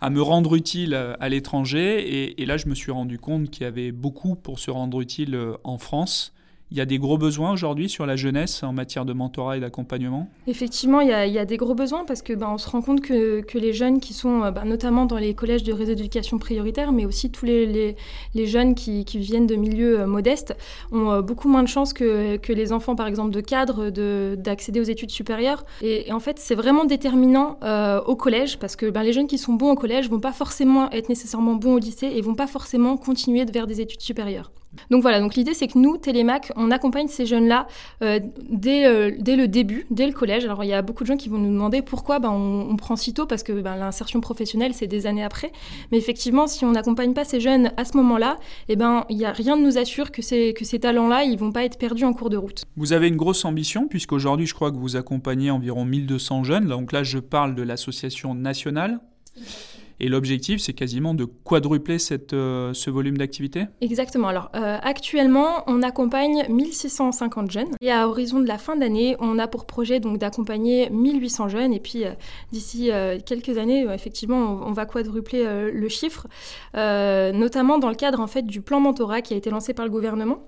à 0.00 0.10
me 0.10 0.20
rendre 0.20 0.54
utile 0.54 0.94
à, 0.94 1.28
l'étranger 1.28 2.00
et, 2.00 2.42
et, 2.42 2.46
là, 2.46 2.56
je 2.56 2.66
me 2.66 2.74
suis 2.74 2.92
rendu 2.92 3.18
compte 3.18 3.50
qu'il 3.50 3.62
y 3.62 3.66
avait 3.66 3.92
beaucoup 3.92 4.34
pour 4.34 4.58
se 4.58 4.70
rendre 4.70 5.00
utile 5.00 5.38
en 5.64 5.78
France. 5.78 6.34
Il 6.70 6.78
y 6.78 6.80
a 6.80 6.86
des 6.86 6.98
gros 6.98 7.18
besoins 7.18 7.52
aujourd'hui 7.52 7.88
sur 7.88 8.06
la 8.06 8.16
jeunesse 8.16 8.62
en 8.62 8.72
matière 8.72 9.04
de 9.04 9.12
mentorat 9.12 9.58
et 9.58 9.60
d'accompagnement? 9.60 10.28
Effectivement, 10.46 11.00
il 11.00 11.08
y, 11.08 11.12
a, 11.12 11.44
des 11.44 11.56
gros 11.56 11.74
besoins 11.74 12.04
parce 12.04 12.22
que 12.22 12.32
ben, 12.32 12.48
on 12.50 12.58
se 12.58 12.68
rend 12.68 12.80
compte 12.80 13.00
que, 13.00 13.42
que 13.42 13.58
les 13.58 13.72
jeunes 13.72 14.00
qui 14.00 14.12
sont 14.12 14.42
euh, 14.42 14.50
ben, 14.50 14.64
notamment 14.64 15.04
dans 15.04 15.18
les 15.18 15.34
collèges 15.34 15.62
de 15.62 15.72
réseau 15.72 15.94
d'éducation 15.94 16.38
prioritaire, 16.38 16.90
mais 16.90 17.04
aussi 17.04 17.30
tous 17.30 17.44
les, 17.44 17.96
les, 18.34 18.46
jeunes 18.46 18.74
qui, 18.74 19.04
viennent 19.04 19.46
de 19.46 19.56
milieux 19.56 20.00
euh, 20.00 20.06
modestes, 20.06 20.56
ont 20.90 21.10
euh, 21.10 21.22
beaucoup 21.22 21.48
moins 21.48 21.62
de 21.62 21.68
chances 21.68 21.92
que, 21.92 22.38
que 22.38 22.52
les 22.52 22.72
enfants, 22.72 22.96
par 22.96 23.06
exemple, 23.06 23.30
de 23.30 23.40
cadres, 23.40 23.90
d'accéder 24.34 24.80
aux 24.80 24.84
études 24.84 25.10
supérieures. 25.10 25.64
Et, 25.82 26.12
en 26.12 26.20
fait, 26.20 26.38
c'est 26.38 26.54
vraiment 26.54 26.84
déterminant 26.84 27.58
au 28.06 28.16
collège 28.16 28.58
parce 28.58 28.74
que 28.74 28.90
ben, 28.90 29.02
les 29.02 29.12
jeunes 29.12 29.26
qui 29.26 29.38
sont 29.38 29.52
bons 29.52 29.70
au 29.70 29.76
collège 29.76 30.08
vont 30.08 30.20
pas 30.20 30.32
forcément 30.32 30.90
être 30.90 31.08
nécessairement 31.08 31.54
bons 31.54 31.74
au 31.74 31.78
lycée 31.78 32.06
et 32.06 32.20
vont 32.20 32.34
pas 32.34 32.46
forcément 32.46 32.96
continuer 32.96 33.44
vers 33.44 33.66
des 33.66 33.80
études 33.80 34.00
supérieures. 34.00 34.50
Donc 34.90 35.02
voilà, 35.02 35.20
donc 35.20 35.34
l'idée 35.34 35.54
c'est 35.54 35.68
que 35.68 35.78
nous, 35.78 35.96
Télémac, 35.96 36.52
on 36.56 36.70
accompagne 36.70 37.08
ces 37.08 37.26
jeunes-là 37.26 37.66
euh, 38.02 38.20
dès, 38.50 38.86
euh, 38.86 39.12
dès, 39.18 39.36
le 39.36 39.48
début, 39.48 39.86
dès 39.90 40.06
le 40.06 40.12
collège. 40.12 40.44
Alors 40.44 40.64
il 40.64 40.68
y 40.68 40.72
a 40.72 40.82
beaucoup 40.82 41.04
de 41.04 41.08
gens 41.08 41.16
qui 41.16 41.28
vont 41.28 41.38
nous 41.38 41.52
demander 41.52 41.82
pourquoi 41.82 42.18
ben, 42.18 42.30
on, 42.30 42.76
prend 42.76 42.96
si 42.96 43.14
tôt, 43.14 43.26
parce 43.26 43.42
que 43.42 43.52
ben, 43.52 43.76
l'insertion 43.76 44.20
professionnelle 44.20 44.74
c'est 44.74 44.86
des 44.86 45.06
années 45.06 45.24
après. 45.24 45.52
Mais 45.90 45.98
effectivement, 45.98 46.46
si 46.46 46.64
on 46.64 46.72
n'accompagne 46.72 47.14
pas 47.14 47.24
ces 47.24 47.40
jeunes 47.40 47.72
à 47.76 47.84
ce 47.84 47.96
moment-là, 47.96 48.36
eh 48.68 48.76
ben, 48.76 49.04
n'y 49.10 49.24
a 49.24 49.32
rien 49.32 49.56
de 49.56 49.62
nous 49.62 49.78
assure 49.78 50.10
que 50.10 50.22
ces, 50.22 50.54
talents-là, 50.80 51.24
ils 51.24 51.38
vont 51.38 51.52
pas 51.52 51.64
être 51.64 51.78
perdus 51.78 52.04
en 52.04 52.12
cours 52.12 52.30
de 52.30 52.36
route. 52.36 52.64
Vous 52.76 52.92
avez 52.92 53.08
une 53.08 53.16
grosse 53.16 53.44
ambition, 53.44 53.86
puisqu'aujourd'hui 53.86 54.46
je 54.46 54.54
crois 54.54 54.70
que 54.70 54.76
vous 54.76 54.96
accompagnez 54.96 55.50
environ 55.50 55.84
1200 55.84 56.44
jeunes. 56.44 56.66
Donc 56.66 56.92
là 56.92 57.02
je 57.02 57.18
parle 57.18 57.54
de 57.54 57.62
l'association 57.62 58.34
nationale. 58.34 59.00
Et 60.00 60.08
l'objectif, 60.08 60.60
c'est 60.60 60.72
quasiment 60.72 61.14
de 61.14 61.24
quadrupler 61.24 61.98
cette, 61.98 62.32
euh, 62.32 62.72
ce 62.74 62.90
volume 62.90 63.16
d'activité? 63.16 63.66
Exactement. 63.80 64.28
Alors, 64.28 64.50
euh, 64.54 64.78
actuellement, 64.82 65.62
on 65.66 65.82
accompagne 65.82 66.44
1650 66.48 67.50
jeunes. 67.50 67.68
Et 67.80 67.92
à 67.92 68.08
horizon 68.08 68.40
de 68.40 68.48
la 68.48 68.58
fin 68.58 68.76
d'année, 68.76 69.16
on 69.20 69.38
a 69.38 69.46
pour 69.46 69.66
projet 69.66 70.00
donc 70.00 70.18
d'accompagner 70.18 70.90
1800 70.90 71.48
jeunes. 71.48 71.72
Et 71.72 71.80
puis, 71.80 72.04
euh, 72.04 72.10
d'ici 72.52 72.90
quelques 73.26 73.56
années, 73.58 73.86
effectivement, 73.92 74.60
on, 74.66 74.72
va 74.72 74.86
quadrupler 74.86 75.44
le 75.72 75.88
chiffre, 75.88 76.26
notamment 76.74 77.78
dans 77.78 77.88
le 77.88 77.94
cadre 77.94 78.20
en 78.20 78.26
fait 78.26 78.42
du 78.42 78.60
plan 78.60 78.80
mentorat 78.80 79.22
qui 79.22 79.34
a 79.34 79.36
été 79.36 79.50
lancé 79.50 79.74
par 79.74 79.84
le 79.84 79.90
gouvernement. 79.90 80.46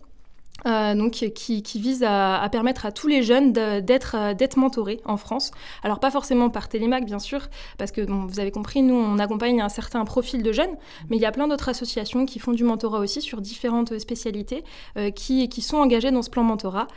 Euh, 0.65 0.95
donc, 0.95 1.13
qui, 1.13 1.63
vise 1.81 2.03
à, 2.03 2.49
permettre 2.51 2.87
à 2.87 2.93
tous 2.93 3.09
les 3.09 3.23
jeunes 3.23 3.53
d'être 3.53 4.17
euh, 4.17 4.35
d'être 4.35 4.57
mentorés 4.57 5.01
en 5.05 5.17
France. 5.17 5.51
Alors 5.83 6.01
pas 6.01 6.11
forcément 6.11 6.49
par 6.49 6.69
Télémac 6.69 7.05
bien 7.05 7.19
sûr, 7.19 7.41
parce 7.79 7.93
que 7.93 8.01
vous 8.01 8.41
avez 8.41 8.51
compris, 8.51 8.83
nous 8.83 8.95
on 8.95 9.19
accompagne 9.19 9.61
un 9.61 9.69
certain 9.69 10.05
profil 10.05 10.43
de 10.43 10.53
jeunes, 10.53 10.75
mais 11.11 11.17
il 11.17 11.23
y 11.23 11.27
a 11.27 11.33
plein 11.33 11.47
d'autres 11.47 11.69
associations 11.69 12.25
qui 12.25 12.39
font 12.39 12.53
du 12.53 12.65
mentorat 12.65 13.01
aussi 13.01 13.21
sur 13.21 13.41
différentes 13.43 13.99
spécialités, 13.99 14.65
euh, 14.97 15.11
qui, 15.11 15.49
qui 15.49 15.61
sont 15.61 15.77
engagées 15.77 16.11
dans 16.11 16.23
ce 16.23 16.31
plan 16.31 16.43
mentorat 16.43 16.89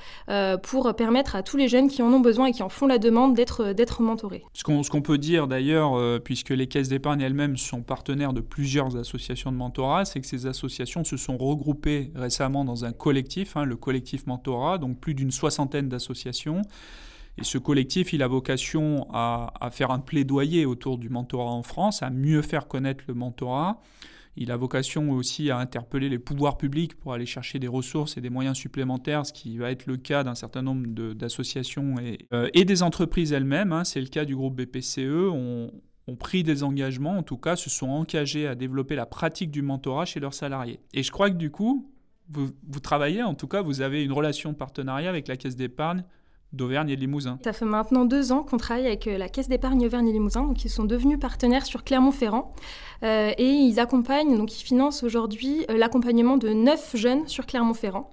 pour 0.64 0.94
permettre 0.96 1.36
à 1.36 1.44
tous 1.44 1.58
les 1.58 1.68
jeunes 1.68 1.90
qui 1.90 2.02
en 2.02 2.12
ont 2.14 2.20
besoin 2.20 2.48
et 2.48 2.52
qui 2.52 2.64
en 2.64 2.70
font 2.70 2.88
la 2.88 2.98
demande 2.98 3.34
d'être 3.34 3.74
d'être 3.74 4.02
mentorés. 4.02 4.44
Ce 4.54 4.64
qu'on 4.64 5.02
peut 5.02 5.18
dire 5.18 5.48
d'ailleurs, 5.48 6.22
puisque 6.22 6.50
les 6.50 6.68
caisses 6.68 6.90
d'épargne 6.90 7.22
elles-mêmes 7.22 7.58
sont 7.58 7.82
partenaires 7.82 8.34
de 8.34 8.42
plusieurs 8.42 8.96
associations 8.96 9.52
de 9.52 9.58
mentorat, 9.58 10.06
c'est 10.06 10.22
que 10.22 10.28
ces 10.28 10.46
associations 10.46 11.04
se 11.04 11.18
sont 11.18 11.38
regroupées 11.38 12.12
récemment 12.16 12.64
dans 12.64 12.86
un 12.86 12.92
collectif 12.92 13.49
Hein, 13.56 13.66
le 13.66 13.76
collectif 13.76 14.28
Mentorat, 14.28 14.78
donc 14.78 15.00
plus 15.00 15.14
d'une 15.14 15.32
soixantaine 15.32 15.90
d'associations. 15.90 16.62
Et 17.40 17.44
ce 17.44 17.58
collectif, 17.58 18.12
il 18.12 18.22
a 18.22 18.28
vocation 18.28 19.08
à, 19.14 19.70
faire 19.72 19.92
un 19.92 20.00
plaidoyer 20.00 20.66
autour 20.66 20.98
du 20.98 21.10
mentorat 21.10 21.52
en 21.52 21.64
France, 21.64 22.04
à 22.04 22.10
mieux 22.10 22.42
faire 22.42 22.68
connaître 22.68 23.06
le 23.08 23.14
mentorat. 23.14 23.82
Il 24.36 24.52
a 24.52 24.58
vocation 24.58 25.12
aussi 25.12 25.50
à 25.50 25.58
interpeller 25.58 26.10
les 26.10 26.20
pouvoirs 26.20 26.58
publics 26.58 26.96
pour 26.96 27.14
aller 27.14 27.26
chercher 27.26 27.60
des 27.60 27.68
ressources 27.68 28.18
et 28.18 28.22
des 28.22 28.30
moyens 28.30 28.58
supplémentaires, 28.58 29.26
ce 29.26 29.34
qui 29.34 29.58
va 29.58 29.72
être 29.72 29.86
le 29.86 29.98
cas 29.98 30.24
d'un 30.24 30.36
certain 30.36 30.62
nombre 30.62 30.88
d'associations 31.14 31.96
et, 32.00 32.28
euh, 32.34 32.50
et, 32.54 32.66
des 32.66 32.84
entreprises 32.84 33.32
elles-mêmes. 33.32 33.72
Hein. 33.72 33.84
C'est 33.86 34.02
le 34.02 34.08
cas 34.08 34.26
du 34.26 34.36
groupe 34.36 34.56
BPCE. 34.56 35.30
ont 35.32 36.16
pris 36.18 36.44
des 36.44 36.64
engagements, 36.64 37.18
en 37.18 37.24
tout 37.24 37.38
cas 37.38 37.56
se 37.56 37.70
sont 37.70 37.90
engagés 37.90 38.48
à 38.48 38.56
développer 38.56 38.96
la 38.96 39.06
pratique 39.06 39.52
du 39.52 39.62
mentorat 39.62 40.06
chez 40.06 40.20
leurs 40.20 40.34
salariés. 40.34 40.80
Et 40.94 41.04
je 41.04 41.12
crois 41.12 41.30
que 41.30 41.36
du 41.36 41.52
coup, 41.52 41.90
vous, 42.30 42.80
travaillez, 42.80 43.24
en 43.24 43.34
tout 43.34 43.48
cas, 43.48 43.62
vous 43.62 43.82
avez 43.82 44.04
une 44.04 44.12
relation 44.12 44.54
partenariat 44.54 45.10
avec 45.10 45.28
la 45.28 45.38
Caisse 45.38 45.56
d'épargne 45.56 46.04
d'Auvergne 46.52 46.90
et 46.90 46.96
Limousin. 46.96 47.38
Ça 47.44 47.54
fait 47.54 47.66
maintenant 47.66 48.06
deux 48.06 48.32
ans 48.32 48.42
qu'on 48.42 48.58
travaille 48.58 48.88
avec 48.88 49.06
euh, 49.06 49.20
la 49.20 49.30
Caisse 49.30 49.50
d'épargne 49.50 49.86
Auvergne 49.86 50.08
et 50.08 50.12
Limousin, 50.12 50.44
donc 50.44 50.66
ils 50.66 50.70
sont 50.70 50.84
devenus 50.84 51.20
partenaires 51.20 51.66
sur 51.66 51.84
Clermont-Ferrand 51.84 52.52
euh, 53.04 53.32
et 53.38 53.50
ils 53.50 53.80
accompagnent, 53.80 54.36
donc 54.36 54.60
ils 54.60 54.64
financent 54.64 55.04
aujourd'hui 55.04 55.66
euh, 55.70 55.78
l'accompagnement 55.78 56.38
de 56.38 56.50
neuf 56.50 56.96
jeunes 56.96 57.28
sur 57.28 57.46
Clermont-Ferrand. 57.46 58.10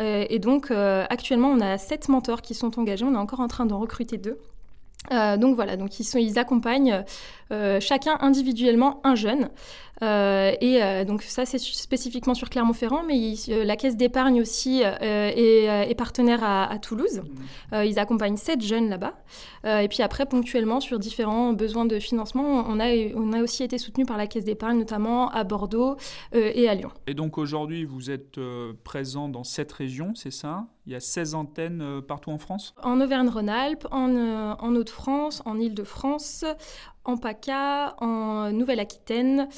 et 0.00 0.38
donc 0.38 0.70
actuellement 0.70 1.48
on 1.48 1.60
a 1.60 1.78
sept 1.78 2.08
mentors 2.08 2.42
qui 2.42 2.54
sont 2.54 2.78
engagés, 2.78 3.04
on 3.04 3.14
est 3.14 3.16
encore 3.16 3.40
en 3.40 3.48
train 3.48 3.64
d'en 3.64 3.78
recruter 3.78 4.18
deux. 4.18 4.38
Donc 5.10 5.54
voilà, 5.54 5.76
donc 5.76 5.98
ils, 6.00 6.38
accompagnent 6.38 7.04
chacun 7.80 8.18
individuellement 8.20 9.00
un 9.04 9.14
jeune. 9.14 9.48
Euh, 10.02 10.52
et 10.60 10.82
euh, 10.82 11.04
donc 11.04 11.22
ça, 11.22 11.44
c'est 11.44 11.58
spécifiquement 11.58 12.34
sur 12.34 12.50
Clermont-Ferrand, 12.50 13.02
mais 13.06 13.34
euh, 13.48 13.64
la 13.64 13.76
Caisse 13.76 13.96
d'épargne 13.96 14.40
aussi 14.40 14.82
est, 14.82 15.94
partenaire 15.96 16.44
à, 16.44 16.78
Toulouse. 16.78 17.22
Ils 17.72 17.98
accompagnent 17.98 18.36
sept 18.36 18.62
jeunes 18.62 18.88
là-bas. 18.88 19.14
et 19.64 19.88
puis 19.88 20.02
après, 20.02 20.26
ponctuellement, 20.26 20.80
sur 20.80 20.98
différents 20.98 21.52
besoins 21.52 21.86
de 21.86 21.98
financement, 21.98 22.64
on 22.68 22.78
a, 22.78 22.94
on 23.16 23.32
a 23.32 23.42
aussi 23.42 23.64
été 23.64 23.78
soutenu 23.78 24.04
par 24.06 24.16
la 24.16 24.26
Caisse 24.26 24.44
d'épargne, 24.44 24.78
notamment 24.78 25.30
à 25.30 25.42
Bordeaux 25.42 25.96
et 26.32 26.68
à 26.68 26.74
Lyon. 26.74 26.90
Et 27.06 27.14
donc 27.14 27.36
aujourd'hui, 27.36 27.84
vous 27.84 28.10
êtes 28.10 28.38
présent 28.84 29.28
dans 29.28 29.44
sept 29.44 29.72
régions, 29.72 30.14
c'est 30.14 30.30
ça? 30.30 30.66
Il 30.88 30.92
y 30.92 30.96
a 30.96 31.00
16 31.00 31.34
antennes 31.34 32.00
partout 32.08 32.30
en 32.30 32.38
France? 32.38 32.74
En 32.82 32.98
Auvergne-Rhône-Alpes, 33.02 33.86
en, 33.90 34.56
en 34.58 34.74
Hauts-de-France, 34.74 35.42
en 35.44 35.58
Île-de-France, 35.58 36.46
en 37.04 37.18
PACA, 37.18 37.94
en 37.98 38.50
Nouvelle-Aquitaine. 38.52 39.48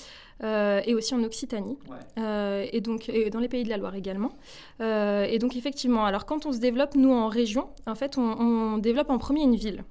et 0.42 0.94
aussi 0.94 1.14
en 1.14 1.22
Occitanie, 1.22 1.78
et 2.16 2.80
donc 2.80 3.08
dans 3.30 3.38
les 3.38 3.48
pays 3.48 3.62
de 3.62 3.68
la 3.68 3.76
Loire 3.76 3.94
également. 3.94 4.32
et 4.80 5.38
donc 5.38 5.54
effectivement, 5.54 6.04
alors 6.04 6.26
quand 6.26 6.46
on 6.46 6.52
se 6.52 6.58
développe, 6.58 6.96
nous 6.96 7.12
en 7.12 7.28
région, 7.28 7.68
en 7.86 7.94
fait, 7.94 8.18
on 8.18 8.78
développe 8.78 9.10
en 9.10 9.18
premier 9.18 9.42
une 9.42 9.54
ville 9.54 9.84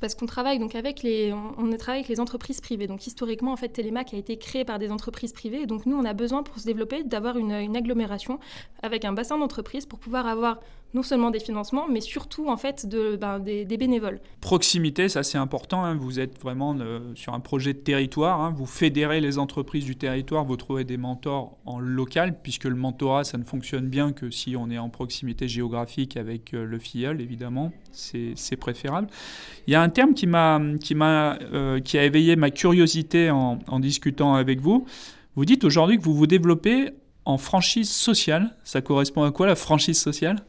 parce 0.00 0.14
qu'on 0.14 0.26
travaille 0.26 0.58
donc 0.58 0.74
avec 0.74 1.02
les, 1.02 1.32
on, 1.32 1.70
travaille 1.76 2.00
avec 2.00 2.08
les 2.08 2.20
entreprises 2.20 2.60
privées. 2.60 2.86
Donc 2.86 3.06
historiquement, 3.06 3.52
en 3.52 3.56
fait, 3.56 3.68
Télémac 3.68 4.14
a 4.14 4.16
été 4.16 4.36
créé 4.36 4.64
par 4.64 4.78
des 4.78 4.90
entreprises 4.90 5.32
privées. 5.32 5.66
Donc 5.66 5.86
nous, 5.86 5.96
on 5.96 6.04
a 6.04 6.12
besoin 6.12 6.42
pour 6.42 6.58
se 6.58 6.64
développer 6.64 7.04
d'avoir 7.04 7.36
une, 7.36 7.52
agglomération 7.76 8.38
avec 8.82 9.04
un 9.04 9.12
bassin 9.12 9.38
d'entreprises 9.38 9.86
pour 9.86 9.98
pouvoir 9.98 10.26
avoir 10.26 10.60
non 10.94 11.02
seulement 11.02 11.30
des 11.30 11.40
financements, 11.40 11.88
mais 11.88 12.00
surtout 12.00 12.48
en 12.48 12.56
fait 12.56 12.86
de, 12.86 13.16
ben, 13.16 13.40
des, 13.40 13.64
bénévoles. 13.76 14.20
Proximité, 14.40 15.08
ça 15.08 15.24
c'est 15.24 15.38
important. 15.38 15.84
Hein. 15.84 15.96
Vous 15.96 16.20
êtes 16.20 16.40
vraiment 16.40 16.76
euh, 16.78 17.00
sur 17.16 17.34
un 17.34 17.40
projet 17.40 17.72
de 17.72 17.78
territoire. 17.78 18.40
Hein. 18.40 18.54
Vous 18.56 18.66
fédérez 18.66 19.20
les 19.20 19.38
entreprises 19.38 19.84
du 19.84 19.96
territoire. 19.96 20.44
Vous 20.44 20.56
trouvez 20.56 20.84
des 20.84 20.96
mentors 20.96 21.58
en 21.66 21.80
local, 21.80 22.38
puisque 22.42 22.64
le 22.64 22.76
mentorat, 22.76 23.24
ça 23.24 23.36
ne 23.36 23.44
fonctionne 23.44 23.88
bien 23.88 24.12
que 24.12 24.30
si 24.30 24.56
on 24.56 24.70
est 24.70 24.78
en 24.78 24.88
proximité 24.88 25.48
géographique 25.48 26.16
avec 26.16 26.54
euh, 26.54 26.64
le 26.64 26.78
filleul, 26.78 27.20
évidemment. 27.20 27.72
C'est 27.90 28.56
préférable. 28.56 29.08
Il 29.66 29.72
y 29.72 29.76
a 29.76 29.82
un 29.82 29.88
terme 29.88 30.14
qui 30.14 30.26
m'a 30.26 30.60
qui 30.80 30.94
m'a 30.94 31.38
euh, 31.52 31.80
qui 31.80 31.98
a 31.98 32.04
éveillé 32.04 32.34
ma 32.34 32.50
curiosité 32.50 33.30
en, 33.30 33.58
en 33.68 33.80
discutant 33.80 34.34
avec 34.34 34.60
vous. 34.60 34.86
Vous 35.36 35.44
dites 35.44 35.64
aujourd'hui 35.64 35.96
que 35.96 36.02
vous 36.02 36.14
vous 36.14 36.26
développez 36.26 36.90
en 37.24 37.38
franchise 37.38 37.90
sociale. 37.90 38.56
Ça 38.64 38.80
correspond 38.80 39.24
à 39.24 39.30
quoi 39.30 39.46
la 39.46 39.56
franchise 39.56 40.00
sociale? 40.00 40.44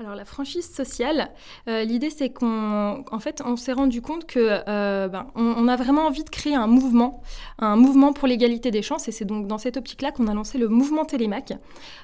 Alors 0.00 0.16
la 0.16 0.24
franchise 0.24 0.68
sociale, 0.68 1.30
euh, 1.68 1.84
l'idée 1.84 2.10
c'est 2.10 2.28
qu'on 2.28 3.04
en 3.08 3.18
fait, 3.20 3.42
on 3.46 3.56
s'est 3.56 3.72
rendu 3.72 4.02
compte 4.02 4.26
que 4.26 4.60
euh, 4.68 5.06
ben, 5.06 5.28
on, 5.36 5.68
a 5.68 5.76
vraiment 5.76 6.06
envie 6.06 6.24
de 6.24 6.30
créer 6.30 6.56
un 6.56 6.66
mouvement, 6.66 7.22
un 7.60 7.76
mouvement 7.76 8.12
pour 8.12 8.26
l'égalité 8.26 8.72
des 8.72 8.82
chances, 8.82 9.06
et 9.06 9.12
c'est 9.12 9.24
donc 9.24 9.46
dans 9.46 9.56
cette 9.56 9.76
optique-là 9.76 10.10
qu'on 10.10 10.26
a 10.26 10.34
lancé 10.34 10.58
le 10.58 10.66
mouvement 10.66 11.04
Télémac. 11.04 11.52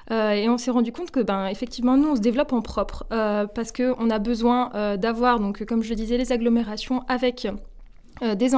Euh, 0.09 0.31
et 0.31 0.47
on 0.47 0.57
s'est 0.57 0.71
rendu 0.71 0.93
compte 0.93 1.11
que 1.11 1.19
ben 1.19 1.47
effectivement 1.47 1.97
nous 1.97 2.11
on 2.11 2.15
se 2.15 2.21
développe 2.21 2.53
en 2.53 2.61
propre 2.61 3.03
parce 3.09 3.73
que 3.73 3.93
on 3.99 4.09
a 4.09 4.19
besoin 4.19 4.71
d'avoir 4.97 5.41
donc 5.41 5.65
comme 5.65 5.83
je 5.83 5.89
le 5.89 5.95
disais 5.95 6.15
les 6.17 6.31
agglomérations 6.31 7.03
avec 7.09 7.45
des, 8.21 8.51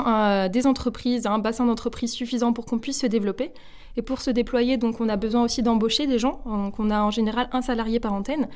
des, 0.52 0.68
entreprises, 0.68 1.25
un 1.25 1.40
bassin 1.40 1.66
d'entreprises 1.66 2.13
suffisant 2.13 2.54
pour 2.54 2.66
qu'on 2.66 2.78
puisse 2.78 3.00
se 3.02 3.08
développer. 3.08 3.52
Et 3.98 4.02
pour 4.02 4.22
se 4.22 4.32
déployer, 4.32 4.78
donc, 4.78 5.02
on 5.02 5.10
a 5.10 5.16
besoin 5.16 5.44
aussi 5.44 5.62
d'embaucher 5.62 6.08
des 6.08 6.20
gens. 6.20 6.42
Donc, 6.46 6.80
on 6.80 6.90
a 6.90 7.02
en 7.02 7.12
général 7.12 7.48
un 7.52 7.62
salarié 7.62 8.00
par 8.00 8.14
antenne. 8.14 8.48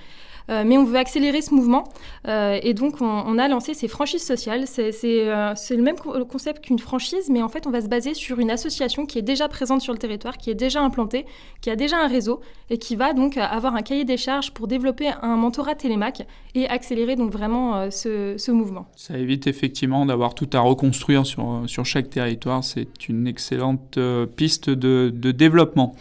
Euh, 0.50 0.64
mais 0.66 0.78
on 0.78 0.86
veut 0.86 0.98
accélérer 0.98 1.42
ce 1.42 1.54
mouvement. 1.54 1.84
Euh, 2.28 2.60
et 2.62 2.74
donc, 2.74 3.02
on, 3.02 3.38
a 3.38 3.48
lancé 3.48 3.74
ces 3.74 3.88
franchises 3.88 4.26
sociales. 4.26 4.66
C'est 4.68 4.94
euh, 5.06 5.54
le 5.72 5.82
même 5.82 5.98
concept 5.98 6.64
qu'une 6.64 6.80
franchise, 6.80 7.30
mais 7.30 7.42
en 7.42 7.50
fait, 7.50 7.68
on 7.68 7.72
va 7.72 7.82
se 7.82 7.88
baser 7.88 8.14
sur 8.14 8.40
une 8.40 8.50
association 8.50 9.06
qui 9.06 9.20
est 9.20 9.24
déjà 9.24 9.48
présente 9.48 9.82
sur 9.82 9.94
le 9.94 10.00
territoire, 10.00 10.38
qui 10.38 10.50
est 10.50 10.56
déjà 10.56 10.82
implantée, 10.82 11.26
qui 11.62 11.70
a 11.70 11.76
déjà 11.76 11.98
un 11.98 12.08
réseau 12.08 12.40
et 12.70 12.78
qui 12.78 12.96
va 12.96 13.14
donc 13.14 13.38
avoir 13.38 13.76
un 13.76 13.82
cahier 13.82 14.06
des 14.06 14.18
charges 14.18 14.52
pour 14.52 14.68
développer 14.68 15.10
un 15.22 15.36
mentorat 15.36 15.76
télémac 15.76 16.26
et 16.56 16.68
accélérer 16.68 17.16
donc 17.16 17.32
vraiment 17.32 17.92
ce, 17.92 18.52
mouvement. 18.52 18.88
Ça 18.96 19.18
évite 19.18 19.48
effectivement 19.48 20.06
d'avoir 20.06 20.34
tout 20.34 20.50
à 20.54 20.60
reconstruire 20.60 21.26
sur, 21.26 21.86
chaque 21.86 22.10
territoire. 22.10 22.64
C'est 22.64 23.10
une 23.10 23.28
excellente 23.28 24.00
piste 24.36 24.70
de 24.70 25.27
développement. 25.32 25.96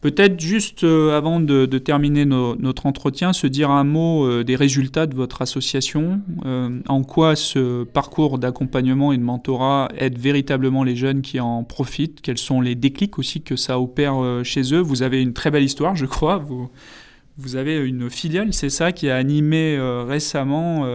Peut-être 0.00 0.40
juste 0.40 0.82
euh, 0.82 1.14
avant 1.14 1.40
de, 1.40 1.66
terminer 1.76 2.24
notre 2.24 2.86
entretien, 2.86 3.34
se 3.34 3.46
dire 3.46 3.70
un 3.70 3.84
mot 3.84 4.24
euh, 4.24 4.44
des 4.44 4.56
résultats 4.56 5.06
de 5.06 5.14
votre 5.14 5.42
association, 5.42 6.22
euh, 6.46 6.80
en 6.88 7.02
quoi 7.02 7.36
ce 7.36 7.84
parcours 7.84 8.38
d'accompagnement 8.38 9.12
et 9.12 9.18
de 9.18 9.22
mentorat 9.22 9.90
aide 9.98 10.18
véritablement 10.18 10.84
les 10.84 10.96
jeunes 10.96 11.20
qui 11.20 11.38
en 11.38 11.64
profitent, 11.64 12.22
quels 12.22 12.38
sont 12.38 12.62
les 12.62 12.74
déclics 12.74 13.18
aussi 13.18 13.42
que 13.42 13.56
ça 13.56 13.78
opère 13.78 14.40
chez 14.42 14.72
eux? 14.72 14.80
Vous 14.80 15.02
avez 15.02 15.20
une 15.20 15.34
très 15.34 15.50
belle 15.50 15.64
histoire, 15.64 15.96
je 15.96 16.06
crois. 16.06 16.38
Vous, 16.38 16.70
vous 17.36 17.56
avez 17.56 17.76
une 17.76 18.08
filiale, 18.08 18.54
c'est 18.54 18.70
ça, 18.70 18.92
qui 18.92 19.10
a 19.10 19.16
animé 19.16 19.78
récemment 20.06 20.86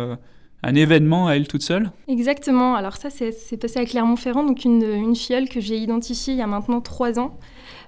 un 0.65 0.73
événement 0.73 1.27
à 1.27 1.35
elle 1.35 1.47
toute 1.47 1.61
seule? 1.61 1.91
Exactement. 2.07 2.75
Alors 2.75 2.97
ça, 2.97 3.09
c'est 3.09 3.57
passé 3.57 3.79
à 3.79 3.85
Clermont-Ferrand, 3.85 4.43
donc 4.43 4.65
une, 4.65 4.83
une 4.83 5.15
filleule 5.15 5.47
que 5.47 5.59
j'ai 5.59 5.77
identifiée 5.77 6.33
il 6.33 6.39
y 6.39 6.41
a 6.41 6.47
maintenant 6.47 6.81
trois 6.81 7.19
ans. 7.19 7.37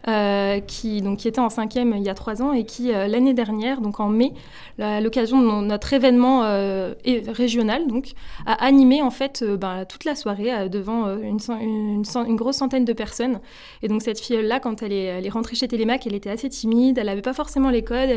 Euh, 0.08 0.62
qui, 0.62 1.02
donc, 1.02 1.18
qui 1.18 1.28
était 1.28 1.42
en 1.42 1.50
cinquième 1.50 1.94
il 1.98 2.04
y 2.04 2.08
a 2.08 2.14
trois 2.14 2.42
ans 2.42 2.54
et 2.54 2.64
qui, 2.64 2.94
euh, 2.94 3.08
l'année 3.08 3.34
dernière, 3.34 3.82
donc 3.82 4.00
en 4.00 4.08
mai, 4.08 4.32
à 4.80 5.02
l'occasion 5.02 5.42
de 5.42 5.66
notre 5.66 5.92
événement 5.92 6.46
euh, 6.46 6.94
régional, 7.28 7.88
donc, 7.88 8.14
a 8.46 8.54
animé 8.64 9.02
en 9.02 9.12
fait 9.12 9.44
ben, 9.44 9.84
toute 9.84 10.06
la 10.06 10.16
soirée 10.16 10.70
devant 10.70 11.08
une, 11.18 11.40
une, 11.50 12.36
grosse 12.38 12.58
centaine 12.58 12.86
de 12.86 12.94
personnes. 12.94 13.42
Et 13.82 13.90
donc 13.90 14.02
cette 14.02 14.20
fille-là, 14.20 14.62
quand 14.62 14.82
elle 14.82 14.94
est, 14.94 15.30
rentrée 15.30 15.56
chez 15.56 15.68
Télémac, 15.68 16.08
elle 16.08 16.16
était 16.16 16.30
assez 16.30 16.48
timide, 16.48 16.98
elle 16.98 17.08
n'avait 17.08 17.22
pas 17.22 17.34
forcément 17.34 17.70
les 17.70 17.84
codes, 17.84 18.10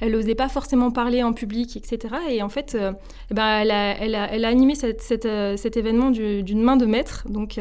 elle 0.00 0.12
n'osait 0.12 0.36
pas 0.36 0.48
forcément 0.48 0.92
parler 0.92 1.24
en 1.24 1.32
public, 1.32 1.76
etc. 1.76 2.14
Et 2.30 2.42
en 2.42 2.48
fait, 2.48 2.78
ben, 3.30 3.64
elle, 3.68 4.01
elle, 4.04 4.44
a, 4.44 4.48
animé 4.48 4.74
cette, 4.74 5.02
cet 5.02 5.76
événement 5.76 6.10
d'une 6.10 6.62
main 6.62 6.76
de 6.76 6.86
maître. 6.86 7.26
Donc, 7.28 7.58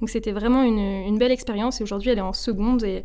donc 0.00 0.08
c'était 0.08 0.32
vraiment 0.32 0.62
une, 0.62 1.18
belle 1.18 1.32
expérience. 1.32 1.80
Et 1.80 1.84
aujourd'hui, 1.84 2.10
elle 2.10 2.18
est 2.18 2.22
en 2.22 2.32
seconde 2.32 2.84
et 2.84 3.04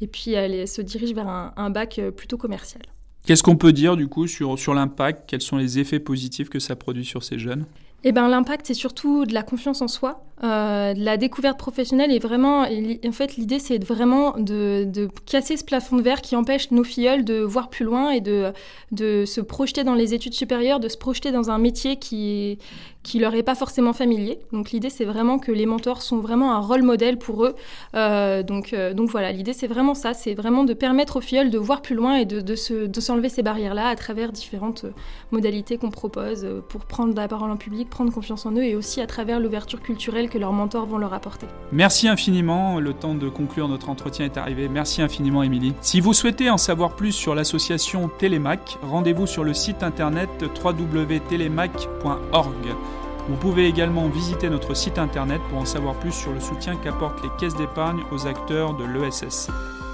et, 0.00 0.06
puis 0.06 0.32
elle 0.32 0.66
se 0.66 0.82
dirige 0.82 1.12
vers 1.12 1.28
un, 1.28 1.70
bac 1.70 1.98
euh, 1.98 2.10
plutôt 2.10 2.36
commercial. 2.36 2.82
Qu'est-ce 3.26 3.42
qu'on 3.42 3.56
peut 3.56 3.72
dire 3.72 3.96
du 3.96 4.08
coup 4.08 4.26
sur, 4.26 4.58
sur 4.58 4.74
l'impact? 4.74 5.24
Quels 5.28 5.42
sont 5.42 5.58
les 5.58 5.78
effets 5.78 6.00
positifs 6.00 6.48
que 6.48 6.58
ça 6.58 6.74
produit 6.74 7.04
sur 7.04 7.22
ces 7.22 7.38
jeunes? 7.38 7.66
Eh 8.04 8.12
ben, 8.12 8.28
L'impact, 8.28 8.66
c'est 8.66 8.74
surtout 8.74 9.26
de 9.26 9.34
la 9.34 9.42
confiance 9.42 9.82
en 9.82 9.88
soi, 9.88 10.24
euh, 10.42 10.94
de 10.94 11.04
la 11.04 11.16
découverte 11.16 11.58
professionnelle. 11.58 12.12
Et 12.12 12.18
vraiment, 12.18 12.62
en 12.62 13.12
fait, 13.12 13.36
l'idée, 13.36 13.58
c'est 13.58 13.82
vraiment 13.84 14.38
de, 14.38 14.84
de, 14.84 15.08
casser 15.26 15.56
ce 15.56 15.64
plafond 15.64 15.96
de 15.96 16.02
verre 16.02 16.22
qui 16.22 16.36
empêche 16.36 16.70
nos 16.70 16.84
filleuls 16.84 17.24
de 17.24 17.40
voir 17.40 17.68
plus 17.68 17.84
loin 17.84 18.10
et 18.10 18.20
de, 18.20 18.52
de 18.92 19.24
se 19.26 19.40
projeter 19.40 19.84
dans 19.84 19.94
les 19.94 20.14
études 20.14 20.34
supérieures, 20.34 20.80
de 20.80 20.88
se 20.88 20.96
projeter 20.96 21.30
dans 21.30 21.50
un 21.50 21.58
métier 21.58 21.96
qui, 21.96 22.58
qui 23.02 23.18
leur 23.18 23.34
est 23.34 23.42
pas 23.42 23.54
forcément 23.54 23.92
familier. 23.92 24.40
Donc 24.52 24.70
l'idée 24.70 24.90
c'est 24.90 25.04
vraiment 25.04 25.38
que 25.38 25.52
les 25.52 25.66
mentors 25.66 26.02
sont 26.02 26.18
vraiment 26.18 26.52
un 26.52 26.60
rôle 26.60 26.82
modèle 26.82 27.18
pour 27.18 27.44
eux. 27.44 27.54
Euh, 27.94 28.42
donc, 28.42 28.72
euh, 28.72 28.92
donc 28.92 29.10
voilà, 29.10 29.32
l'idée 29.32 29.52
c'est 29.52 29.66
vraiment 29.66 29.94
ça, 29.94 30.14
c'est 30.14 30.34
vraiment 30.34 30.64
de 30.64 30.74
permettre 30.74 31.16
aux 31.16 31.20
filles 31.20 31.50
de 31.50 31.58
voir 31.58 31.82
plus 31.82 31.94
loin 31.94 32.16
et 32.16 32.24
de, 32.24 32.40
de, 32.40 32.54
se, 32.54 32.86
de 32.86 33.00
s'enlever 33.00 33.28
ces 33.28 33.42
barrières-là 33.42 33.88
à 33.88 33.96
travers 33.96 34.32
différentes 34.32 34.86
modalités 35.30 35.78
qu'on 35.78 35.90
propose 35.90 36.46
pour 36.68 36.84
prendre 36.84 37.14
la 37.14 37.28
parole 37.28 37.50
en 37.50 37.56
public, 37.56 37.88
prendre 37.88 38.12
confiance 38.12 38.46
en 38.46 38.52
eux 38.52 38.64
et 38.64 38.74
aussi 38.74 39.00
à 39.00 39.06
travers 39.06 39.40
l'ouverture 39.40 39.80
culturelle 39.80 40.28
que 40.28 40.38
leurs 40.38 40.52
mentors 40.52 40.86
vont 40.86 40.98
leur 40.98 41.14
apporter. 41.14 41.46
Merci 41.72 42.08
infiniment, 42.08 42.80
le 42.80 42.92
temps 42.92 43.14
de 43.14 43.28
conclure 43.28 43.68
notre 43.68 43.88
entretien 43.88 44.26
est 44.26 44.36
arrivé. 44.36 44.68
Merci 44.68 45.02
infiniment 45.02 45.42
Émilie. 45.42 45.74
Si 45.80 46.00
vous 46.00 46.12
souhaitez 46.12 46.50
en 46.50 46.58
savoir 46.58 46.96
plus 46.96 47.12
sur 47.12 47.34
l'association 47.34 48.10
Télémac, 48.18 48.78
rendez-vous 48.82 49.26
sur 49.26 49.44
le 49.44 49.54
site 49.54 49.82
internet 49.82 50.28
www.telemac.org. 50.62 52.99
Vous 53.28 53.36
pouvez 53.36 53.66
également 53.66 54.08
visiter 54.08 54.50
notre 54.50 54.74
site 54.74 54.98
internet 54.98 55.40
pour 55.48 55.58
en 55.58 55.64
savoir 55.64 55.94
plus 55.94 56.12
sur 56.12 56.32
le 56.32 56.40
soutien 56.40 56.76
qu'apportent 56.76 57.22
les 57.22 57.30
caisses 57.38 57.56
d'épargne 57.56 58.02
aux 58.10 58.26
acteurs 58.26 58.74
de 58.74 58.84
l'ESS. 58.84 59.48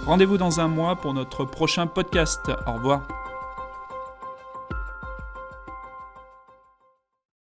Rendez-vous 0.06 0.38
dans 0.38 0.60
un 0.60 0.68
mois 0.68 0.96
pour 0.96 1.14
notre 1.14 1.44
prochain 1.44 1.86
podcast. 1.86 2.40
Au 2.66 2.72
revoir. 2.72 3.02